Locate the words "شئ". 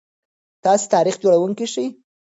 1.73-1.87